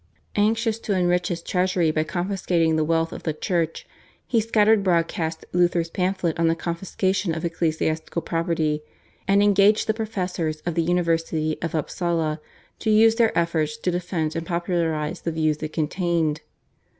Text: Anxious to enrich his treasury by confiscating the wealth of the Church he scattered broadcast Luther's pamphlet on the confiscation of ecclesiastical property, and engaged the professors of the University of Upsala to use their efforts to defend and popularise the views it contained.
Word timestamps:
Anxious 0.35 0.79
to 0.79 0.97
enrich 0.97 1.27
his 1.27 1.43
treasury 1.43 1.91
by 1.91 2.03
confiscating 2.03 2.75
the 2.75 2.83
wealth 2.83 3.13
of 3.13 3.21
the 3.21 3.33
Church 3.35 3.85
he 4.25 4.41
scattered 4.41 4.81
broadcast 4.83 5.45
Luther's 5.53 5.91
pamphlet 5.91 6.39
on 6.39 6.47
the 6.47 6.55
confiscation 6.55 7.35
of 7.35 7.45
ecclesiastical 7.45 8.23
property, 8.23 8.81
and 9.27 9.43
engaged 9.43 9.85
the 9.85 9.93
professors 9.93 10.61
of 10.65 10.73
the 10.73 10.81
University 10.81 11.55
of 11.61 11.75
Upsala 11.75 12.41
to 12.79 12.89
use 12.89 13.13
their 13.17 13.37
efforts 13.37 13.77
to 13.77 13.91
defend 13.91 14.35
and 14.35 14.43
popularise 14.47 15.21
the 15.21 15.31
views 15.31 15.61
it 15.61 15.71
contained. 15.71 16.41